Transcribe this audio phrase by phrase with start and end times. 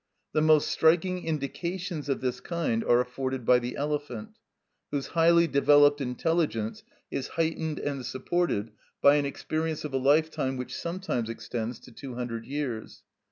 [0.33, 4.29] The most striking indications of this kind are afforded by the elephant,
[4.89, 6.81] whose highly developed intelligence
[7.11, 12.15] is heightened and supported by an experience of a lifetime which sometimes extends to two
[12.15, 13.03] hundred years.